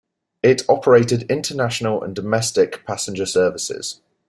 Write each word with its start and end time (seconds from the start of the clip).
It 0.41 0.63
operated 0.67 1.29
international 1.29 2.01
and 2.01 2.15
domestic 2.15 2.83
passenger 2.87 3.27
services. 3.27 4.01